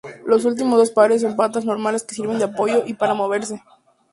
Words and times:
Los 0.25 0.41
dos 0.41 0.53
últimos 0.53 0.89
pares 0.89 1.21
son 1.21 1.35
patas 1.35 1.63
normales 1.63 2.01
que 2.03 2.15
sirven 2.15 2.39
de 2.39 2.45
apoyo 2.45 2.81
y 2.87 2.95
para 2.95 3.13
moverse. 3.13 3.61